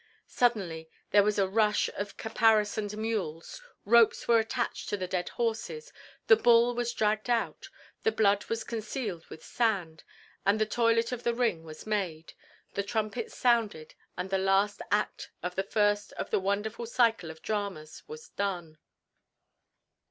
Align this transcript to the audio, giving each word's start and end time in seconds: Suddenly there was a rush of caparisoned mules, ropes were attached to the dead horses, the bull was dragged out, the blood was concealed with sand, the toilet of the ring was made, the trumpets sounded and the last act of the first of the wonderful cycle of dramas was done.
Suddenly 0.25 0.89
there 1.11 1.21
was 1.21 1.37
a 1.37 1.47
rush 1.47 1.87
of 1.93 2.17
caparisoned 2.17 2.97
mules, 2.97 3.61
ropes 3.85 4.27
were 4.27 4.39
attached 4.39 4.89
to 4.89 4.97
the 4.97 5.05
dead 5.05 5.29
horses, 5.29 5.93
the 6.25 6.35
bull 6.35 6.73
was 6.73 6.91
dragged 6.91 7.29
out, 7.29 7.69
the 8.01 8.11
blood 8.11 8.45
was 8.45 8.63
concealed 8.63 9.27
with 9.27 9.45
sand, 9.45 10.03
the 10.43 10.65
toilet 10.65 11.11
of 11.11 11.21
the 11.21 11.35
ring 11.35 11.63
was 11.63 11.85
made, 11.85 12.33
the 12.73 12.81
trumpets 12.81 13.37
sounded 13.37 13.93
and 14.17 14.31
the 14.31 14.39
last 14.39 14.81
act 14.89 15.29
of 15.43 15.53
the 15.53 15.61
first 15.61 16.13
of 16.13 16.31
the 16.31 16.39
wonderful 16.39 16.87
cycle 16.87 17.29
of 17.29 17.43
dramas 17.43 18.01
was 18.07 18.29
done. 18.29 18.79